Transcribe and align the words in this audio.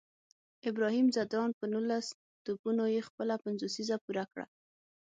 ابراهیم 0.69 1.07
ځدراڼ 1.15 1.49
په 1.59 1.65
نولس 1.73 2.07
توپونو 2.45 2.83
یې 2.95 3.01
خپله 3.09 3.35
پنځوسیزه 3.45 3.95
پوره 4.03 4.25
کړه 4.31 4.45